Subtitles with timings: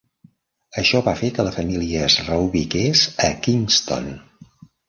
[0.81, 4.13] Això va fer que la família es reubiqués a Kingston.